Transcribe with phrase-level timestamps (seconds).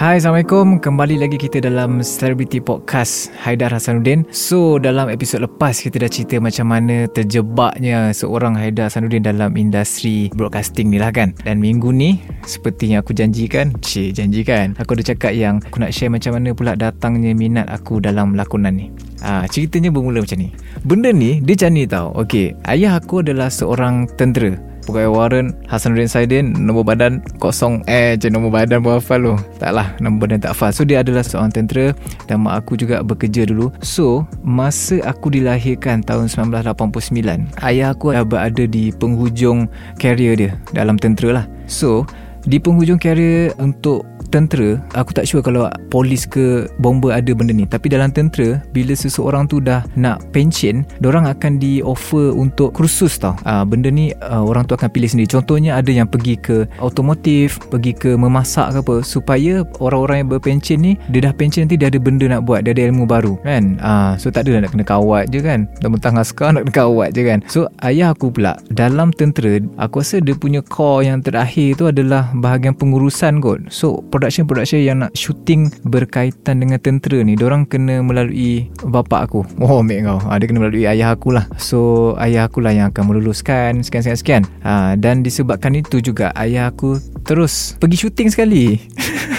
[0.00, 0.80] Hai Assalamualaikum.
[0.80, 4.24] Kembali lagi kita dalam Celebrity Podcast Haidar Hasanuddin.
[4.32, 10.32] So dalam episod lepas Kita dah cerita macam mana Terjebaknya seorang Haidar Hasanuddin Dalam industri
[10.32, 11.36] broadcasting ni lah kan?
[11.44, 12.16] Dan minggu ni
[12.48, 16.56] Seperti yang aku janjikan Cik janjikan Aku ada cakap yang Aku nak share macam mana
[16.56, 18.88] pula Datangnya minat aku dalam lakonan ni.
[19.20, 20.48] Ah, ceritanya bermula macam ni.
[20.80, 22.08] Benda ni Dia macam ni tau.
[22.24, 24.56] Okay Ayah aku adalah seorang tentera
[24.90, 29.70] Pegawai Warren Hasanuddin Saidin Nombor badan kosong Eh je nombor badan pun hafal lu Tak
[29.70, 30.74] lah Nombor badan tak hafal.
[30.74, 31.94] So dia adalah seorang tentera
[32.26, 33.70] Dan mak aku juga bekerja dulu.
[33.86, 40.98] So Masa aku dilahirkan Tahun 1989 Ayah aku dah berada di penghujung Career dia Dalam
[40.98, 41.46] tentera lah.
[41.70, 42.02] So
[42.48, 47.66] di penghujung karier untuk tentera aku tak sure kalau polis ke bomber ada benda ni.
[47.66, 53.18] Tapi dalam tentera bila seseorang tu dah nak pension orang akan di offer untuk kursus
[53.18, 53.34] tau.
[53.42, 55.26] Uh, benda ni uh, orang tu akan pilih sendiri.
[55.26, 60.78] Contohnya ada yang pergi ke otomotif pergi ke memasak ke apa supaya orang-orang yang berpension
[60.78, 63.76] ni dia dah pension nanti dia ada benda nak buat dia ada ilmu baru kan?
[63.82, 65.66] Uh, so tak ada nak kena kawat je kan?
[65.82, 67.38] Dah mentang askar nak kena kawat je kan?
[67.50, 72.30] So ayah aku pula dalam tentera aku rasa dia punya core yang terakhir tu adalah
[72.38, 73.66] bahagian pengurusan kot.
[73.74, 79.40] So production-production yang nak shooting berkaitan dengan tentera ni orang kena melalui bapak aku.
[79.64, 80.20] Oh mek kau.
[80.20, 81.48] Ha, dia kena melalui ayah aku lah.
[81.56, 87.00] So ayah aku lah yang akan meluluskan sekian-sekian-sekian ha, dan disebabkan itu juga ayah aku
[87.24, 88.76] terus pergi shooting sekali.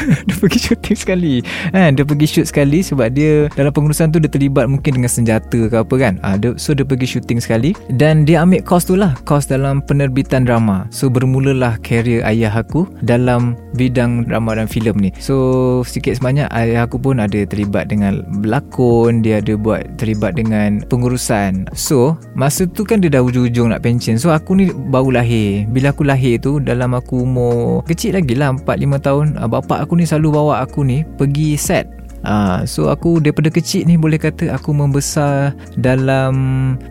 [0.27, 1.45] Dia pergi shooting sekali.
[1.69, 5.69] Kan dia pergi shoot sekali sebab dia dalam pengurusan tu dia terlibat mungkin dengan senjata
[5.69, 6.17] ke apa kan.
[6.25, 7.77] Ha, dia, so dia pergi shooting sekali.
[7.93, 9.13] Dan dia ambil course tu lah.
[9.29, 10.89] Course dalam penerbitan drama.
[10.89, 15.09] So bermulalah career ayah aku dalam bidang drama dan filem ni.
[15.19, 15.35] So
[15.83, 21.67] sikit sebanyak ayah aku pun ada terlibat dengan berlakon dia ada buat terlibat dengan pengurusan.
[21.75, 24.15] So masa tu kan dia dah ujung-ujung nak pension.
[24.15, 25.67] So aku ni baru lahir.
[25.67, 29.99] Bila aku lahir tu dalam aku umur kecil lagi lah 4-5 tahun ah, bapak aku
[29.99, 32.01] ni selalu bawa aku ni pergi set.
[32.21, 36.33] Ah, so aku daripada kecil ni boleh kata aku membesar dalam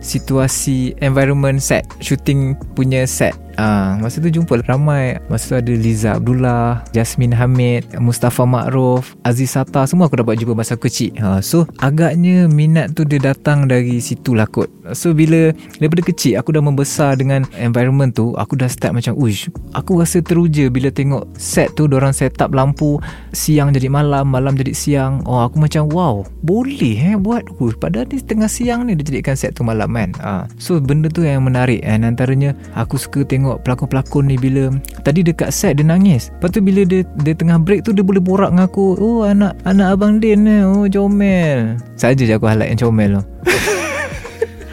[0.03, 3.31] situasi environment set, shooting punya set.
[3.61, 5.21] Ah, masa tu jumpa ramai.
[5.29, 9.85] Masa tu ada Liza Abdullah Jasmine Hamid Mustafa Ma'ruf Aziz Sata.
[9.85, 11.13] Semua aku dapat jumpa masa kecil.
[11.21, 14.65] Ha, So agaknya minat tu dia datang dari situ lah kot.
[14.97, 19.47] So bila Daripada kecil aku dah membesar dengan environment tu Aku dah start macam Uish
[19.77, 22.97] Aku rasa teruja bila tengok set tu Diorang set up lampu
[23.31, 25.21] Siang jadi malam Malam jadi siang.
[25.29, 29.35] Oh aku macam wow Boleh eh buat Uish, Padahal ni tengah siang ni Dia jadikan
[29.35, 30.11] set tu malam kan?
[30.19, 30.31] Ha.
[30.59, 34.71] So benda tu yang menarik kan Antaranya Aku suka tengok tengok pelakon-pelakon ni bila
[35.03, 36.31] tadi dekat set dia nangis.
[36.39, 38.95] Lepas tu bila dia dia tengah break tu dia boleh borak dengan aku.
[38.95, 40.63] Oh anak anak abang Din ni.
[40.63, 41.75] Oh comel.
[41.99, 43.23] Saja je aku highlight yang comel tu.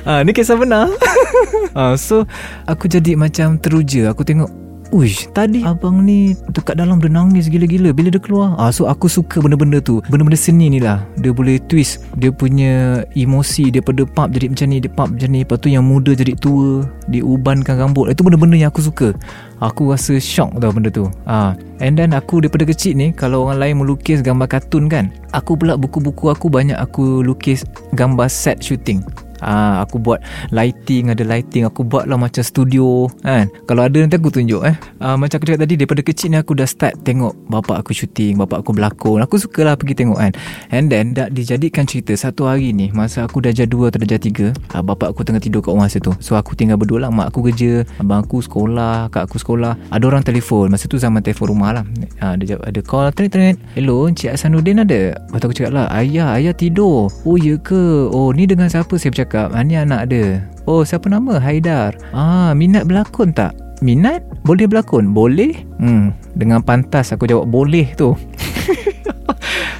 [0.08, 0.88] Ah, ni kisah benar.
[1.76, 2.24] ah, so
[2.64, 4.08] aku jadi macam teruja.
[4.08, 4.48] Aku tengok
[4.88, 8.56] Uish, tadi abang ni dekat dalam dia nangis gila-gila bila dia keluar.
[8.56, 10.00] Ah, so aku suka benda-benda tu.
[10.08, 11.04] Benda-benda seni ni lah.
[11.20, 15.44] Dia boleh twist dia punya emosi daripada pump jadi macam ni, dia pump macam ni.
[15.44, 18.08] Lepas tu yang muda jadi tua, diubankan rambut.
[18.08, 19.12] Itu benda-benda yang aku suka.
[19.60, 21.04] Aku rasa shock tau benda tu.
[21.28, 21.52] Ah,
[21.84, 25.76] and then aku daripada kecil ni kalau orang lain melukis gambar kartun kan, aku pula
[25.76, 29.04] buku-buku aku banyak aku lukis gambar set shooting.
[29.40, 30.18] Ah, aku buat
[30.50, 31.64] lighting ada lighting.
[31.66, 33.46] Aku buat lah macam studio kan.
[33.70, 34.74] Kalau ada nanti aku tunjuk eh.
[34.98, 38.38] Ah, macam aku cakap tadi daripada kecil ni aku dah start tengok bapak aku syuting
[38.38, 39.22] bapak aku berlakon.
[39.22, 40.32] Aku suka lah pergi tengok kan.
[40.74, 44.74] And then dah dijadikan cerita satu hari ni masa aku dah 2 atau darjah 3
[44.74, 46.12] ah, bapak aku tengah tidur kat rumah masa tu.
[46.18, 47.10] So aku tinggal berdua lah.
[47.14, 49.78] Mak aku kerja abang aku sekolah kak aku sekolah.
[49.94, 50.74] Ada orang telefon.
[50.74, 51.84] Masa tu zaman telefon rumah lah.
[52.18, 53.54] Ah, ada, ada call tret tret.
[53.78, 55.14] Hello Encik Hasanuddin ada?
[55.14, 57.06] Lepas aku cakap lah ayah ayah tidur.
[57.22, 58.10] Oh ya ke?
[58.10, 58.98] Oh ni dengan siapa?
[58.98, 60.40] Saya bercakap cakap ah, Ni anak dia.
[60.64, 61.36] Oh siapa nama?
[61.36, 62.00] Haidar.
[62.16, 63.52] Ah minat berlakon tak?
[63.84, 64.24] Minat?
[64.40, 65.12] Boleh berlakon?
[65.12, 65.52] Boleh.
[65.76, 68.16] Hmm Dengan pantas aku jawab boleh tu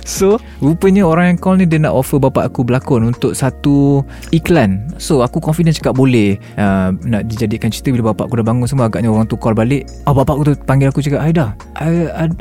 [0.08, 4.00] So Rupanya orang yang call ni Dia nak offer bapak aku berlakon Untuk satu
[4.32, 4.88] Iklan.
[4.96, 8.88] So aku confident cakap boleh uh, Nak dijadikan cerita Bila bapak aku dah bangun semua
[8.88, 9.84] Agaknya orang tu call balik.
[10.08, 11.52] Oh bapak aku tu panggil aku cakap Haida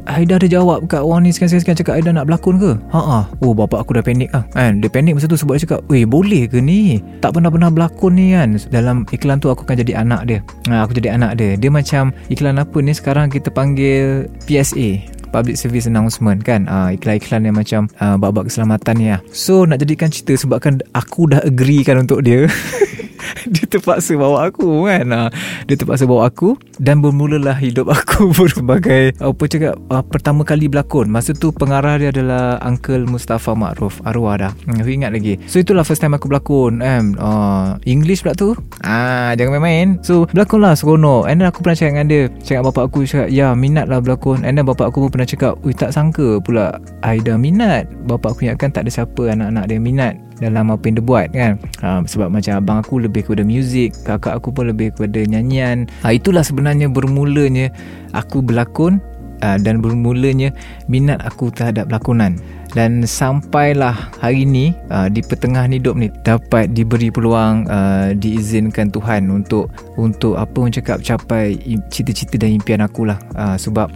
[0.07, 2.71] Haida ada jawab Kat orang ni sekian-sekian Cakap Haida nak berlakon ke?
[2.95, 4.47] Ha Oh bapak aku dah panik lah.
[4.55, 4.79] Kan?
[4.79, 7.03] Dia panik masa tu Sebab dia cakap Weh boleh ke ni?
[7.19, 8.55] Tak pernah-pernah berlakon ni kan?
[8.71, 10.39] Dalam iklan tu Aku akan jadi anak dia.
[10.71, 11.59] Ha, Aku jadi anak dia.
[11.59, 12.95] Dia macam Iklan apa ni?
[12.95, 16.65] Sekarang kita panggil PSA public service announcement kan.
[16.68, 21.29] Uh, iklan-iklan yang macam uh, bab-bab keselamatan ni lah so nak jadikan cerita sebabkan aku
[21.29, 22.47] dah agree kan untuk dia.
[23.53, 25.06] Dia terpaksa bawa aku kan.
[25.12, 25.29] Uh,
[25.65, 31.09] dia terpaksa bawa aku dan bermulalah hidup aku sebagai apa cakap uh, pertama kali berlakon.
[31.12, 34.51] Masa tu pengarah dia adalah Uncle Mustafa Ma'ruf arwah dah.
[34.68, 35.39] Hmm, aku ingat lagi.
[35.50, 38.53] So itulah first time aku berlakon kan uh, English pula tu.
[38.83, 40.00] Ah jangan main-main.
[40.03, 41.27] So berlakon lah seronok.
[41.27, 42.24] And then aku pernah cakap dengan dia.
[42.44, 44.44] Cakap bapak aku cakap ya minat lah berlakon.
[44.44, 47.89] And then bapak aku pun pernah cakap Ui tak sangka pula Aida minat.
[48.05, 51.57] Bapak aku ingatkan tak ada siapa anak-anak dia minat dalam apa yang dia buat kan?
[51.81, 55.89] Ha, sebab macam abang aku lebih kepada muzik kakak aku pun lebih kepada nyanyian.
[56.05, 57.73] Ha, itulah sebenarnya bermulanya
[58.13, 59.01] aku berlakon
[59.41, 60.53] uh, dan bermulanya
[60.85, 62.37] minat aku terhadap lakonan
[62.77, 69.33] dan sampailah hari ini uh, di pertengahan hidup ni dapat diberi peluang uh, diizinkan Tuhan
[69.33, 71.57] untuk untuk apa orang cakap capai
[71.89, 73.89] cita-cita dan impian aku lah uh, sebab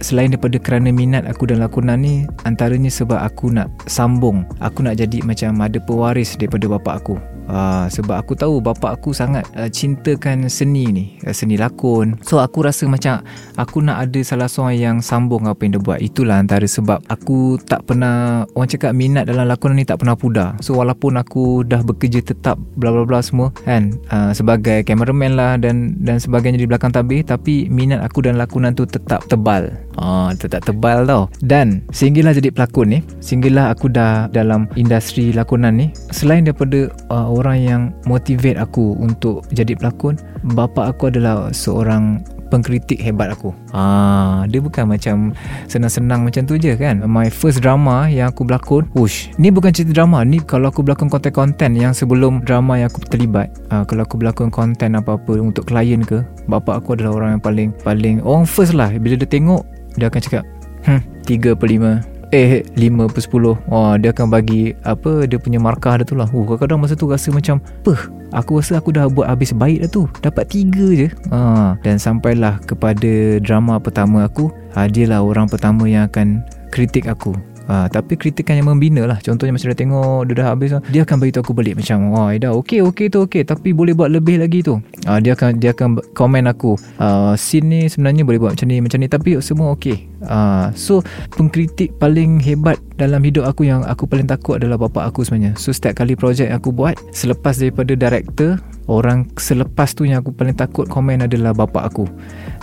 [0.00, 4.96] selain daripada kerana minat aku dan lakonan ni antaranya sebab aku nak sambung aku nak
[4.96, 7.20] jadi macam ada pewaris daripada bapa aku.
[7.42, 12.14] Uh, sebab aku tahu bapa aku sangat uh, cintakan seni ni uh, seni lakon.
[12.22, 13.26] So aku rasa macam
[13.58, 15.98] aku nak ada salah seorang yang sambung apa yang dia buat.
[15.98, 18.21] Itulah antara sebab aku tak pernah
[18.54, 20.56] orang cakap minat dalam lakonan ni tak pernah pudar.
[20.60, 25.52] So walaupun aku dah bekerja tetap bla bla bla semua kan uh, sebagai cameraman lah
[25.60, 29.70] dan dan sebagainya di belakang tabir tapi minat aku dan lakonan tu tetap tebal.
[29.98, 31.28] Uh, tetap tebal tau.
[31.44, 37.28] Dan sehinggalah jadi pelakon ni sehinggalah aku dah dalam industri lakonan ni selain daripada uh,
[37.28, 40.16] orang yang motivate aku untuk jadi pelakon
[40.54, 42.22] bapa aku adalah seorang
[42.52, 43.56] pengkritik hebat aku.
[43.72, 45.32] Ah dia bukan macam
[45.72, 47.00] senang-senang macam tu je kan?
[47.08, 50.20] My first drama yang aku berlakon wush ni bukan cerita drama.
[50.28, 53.48] Ni kalau aku berlakon konten-konten yang sebelum drama yang aku terlibat.
[53.72, 57.68] Ah, kalau aku berlakon konten apa-apa untuk klien ke bapa aku adalah orang yang paling
[57.80, 58.92] paling orang first lah.
[58.92, 59.64] Bila dia tengok
[59.96, 60.44] dia akan cakap
[60.84, 65.60] hmm 3 per 5 Eh 5 per 10 Wah dia akan bagi Apa Dia punya
[65.60, 66.24] markah dia tu lah.
[66.32, 68.00] Uh, Kadang-kadang masa tu rasa macam Peh
[68.32, 70.08] Aku rasa aku dah buat habis baik dah tu.
[70.24, 71.12] Dapat 3 je.
[71.28, 76.40] Ha, Dan sampailah kepada drama pertama aku ha, Dia lah orang pertama yang akan
[76.72, 77.36] Kritik aku
[77.70, 79.22] Ha, tapi kritikan yang membina lah.
[79.22, 82.52] Contohnya masa dia tengok Dia dah habis Dia akan beritahu aku balik Macam Wah dah
[82.58, 83.46] okey okey tu okey.
[83.46, 84.82] Tapi boleh buat lebih lagi tu.
[85.06, 88.82] Ha, Dia akan dia akan komen aku ha, Scene ni sebenarnya boleh buat macam ni
[88.82, 89.06] Macam ni.
[89.06, 90.10] Tapi semua okey.
[90.26, 91.06] Ha, So
[91.38, 95.54] Pengkritik paling hebat Dalam hidup aku Yang aku paling takut adalah bapa aku sebenarnya.
[95.54, 98.58] So setiap kali projek aku buat Selepas daripada director
[98.90, 102.10] Orang selepas tu yang aku paling takut komen adalah bapa aku.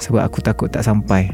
[0.03, 1.31] Sebab aku takut tak sampai.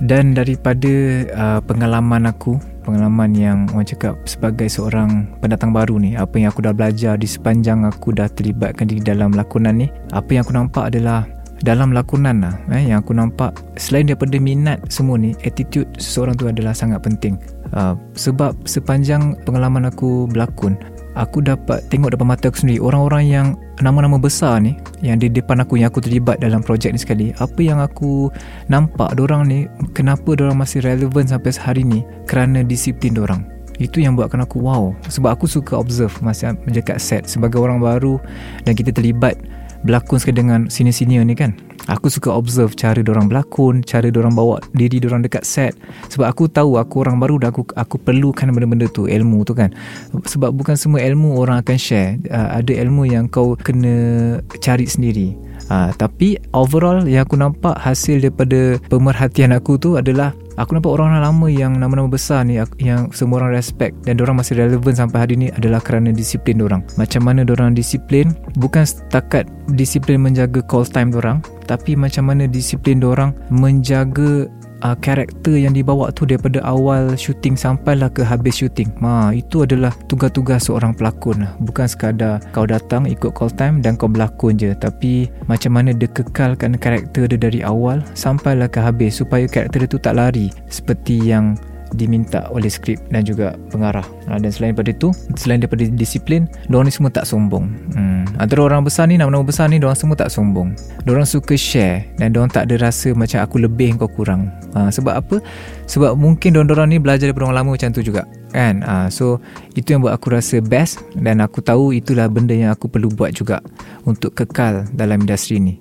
[0.00, 0.90] Dan daripada
[1.36, 6.14] uh, pengalaman aku pengalaman yang orang cakap sebagai seorang pendatang baru ni.
[6.14, 10.28] Apa yang aku dah belajar di sepanjang aku dah terlibatkan di dalam lakonan ni apa
[10.30, 11.24] yang aku nampak adalah
[11.64, 13.56] dalam lakonan lah eh, yang aku nampak.
[13.80, 17.40] Selain daripada minat semua ni attitude seseorang tu adalah sangat penting.
[17.74, 20.78] Uh, sebab sepanjang pengalaman aku berlakon
[21.14, 23.46] aku dapat tengok depan mata aku sendiri orang-orang yang
[23.82, 27.58] nama-nama besar ni yang di depan aku yang aku terlibat dalam projek ni sekali apa
[27.58, 28.30] yang aku
[28.70, 29.58] nampak orang ni
[29.94, 34.94] kenapa orang masih relevan sampai sehari ni kerana disiplin orang itu yang buatkan aku wow.
[35.10, 38.22] Sebab aku suka observe masa mendekat set sebagai orang baru
[38.62, 39.34] dan kita terlibat
[39.82, 41.52] berlakon sekali dengan senior-senior ni kan
[41.84, 45.76] Aku suka observe cara orang berlakon, cara orang bawa diri orang dekat set.
[46.08, 49.68] Sebab aku tahu aku orang baru dan aku aku perlukan benda-benda tu, ilmu tu kan.
[50.12, 52.16] Sebab bukan semua ilmu orang akan share.
[52.32, 55.36] Uh, ada ilmu yang kau kena cari sendiri.
[55.68, 61.18] Uh, tapi overall yang aku nampak hasil daripada pemerhatian aku tu adalah Aku nampak orang
[61.18, 65.34] lama yang nama-nama besar ni yang semua orang respect dan orang masih relevan sampai hari
[65.34, 66.86] ni adalah kerana disiplin orang.
[66.94, 73.00] Macam mana orang disiplin bukan setakat disiplin menjaga call time orang tapi macam mana disiplin
[73.02, 74.48] orang menjaga
[74.84, 78.92] uh, karakter yang dibawa tu daripada awal syuting sampailah ke habis syuting.
[79.00, 81.48] Ma, itu adalah tugas-tugas seorang pelakon.
[81.64, 84.76] Bukan sekadar kau datang ikut call time dan kau berlakon je.
[84.76, 89.90] Tapi macam mana dia kekalkan karakter dia dari awal sampailah ke habis supaya karakter dia
[89.90, 91.56] tu tak lari seperti yang
[91.94, 94.04] diminta oleh skrip dan juga pengarah.
[94.26, 95.08] Ha, dan selain daripada itu
[95.38, 97.66] selain daripada disiplin diorang ni semua tak sombong.
[97.94, 98.26] Hmm.
[98.42, 100.74] antara orang besar ni nama-nama besar ni diorang semua tak sombong.
[101.06, 104.50] Diorang suka share dan diorang tak ada rasa macam aku lebih kau kurang.
[104.74, 105.38] Ha, sebab apa?
[105.86, 108.82] Sebab mungkin diorang-diorang ni belajar daripada orang lama macam tu juga kan?
[108.86, 109.42] Ha, so
[109.74, 113.34] itu yang buat aku rasa best dan aku tahu itulah benda yang aku perlu buat
[113.34, 113.58] juga
[114.06, 115.74] untuk kekal dalam industri ni.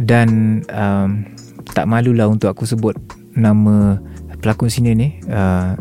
[0.00, 1.24] Dan um,
[1.72, 2.96] tak malulah untuk aku sebut
[3.34, 3.98] nama
[4.40, 5.76] pelakon sini ni uh,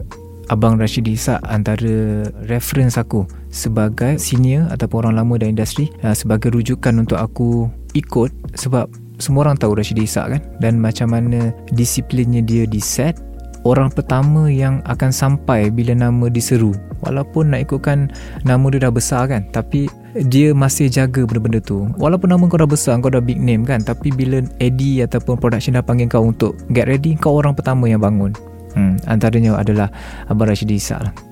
[0.49, 3.23] Abang Rashid Isak antara reference aku
[3.53, 8.89] sebagai senior ataupun orang lama dalam industri uh, sebagai rujukan untuk aku ikut sebab
[9.19, 10.41] semua orang tahu Rashid Isak kan?
[10.63, 13.19] Dan macam mana disiplinnya dia di set
[13.67, 16.71] orang pertama yang akan sampai bila nama diseru
[17.03, 18.11] walaupun nak ikutkan
[18.47, 19.91] nama dia dah besar kan tapi
[20.27, 21.87] dia masih jaga benda-benda tu.
[21.95, 25.79] Walaupun nama kau dah besar kau dah big name kan tapi bila Eddie ataupun production
[25.79, 28.35] dah panggil kau untuk get ready kau orang pertama yang bangun.
[28.75, 29.89] Hmm, antaranya adalah
[30.29, 31.28] Abang Rashidi Isak lah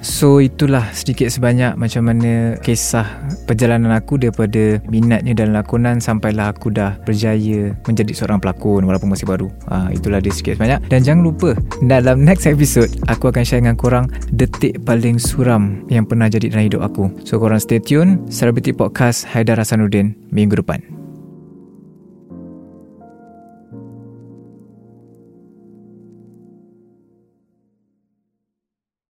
[0.00, 3.04] So itulah sedikit sebanyak macam mana kisah
[3.44, 9.28] perjalanan aku daripada minatnya dalam lakonan sampailah aku dah berjaya menjadi seorang pelakon walaupun masih
[9.28, 9.48] baru.
[9.68, 10.80] Ha, itulah dia sedikit sebanyak.
[10.88, 11.50] Dan jangan lupa
[11.84, 16.64] dalam next episode aku akan share dengan korang detik paling suram yang pernah jadi dalam
[16.64, 17.12] hidup aku.
[17.28, 18.24] So korang stay tune.
[18.32, 20.99] Celebrity Podcast Haidar Hasanuddin minggu depan.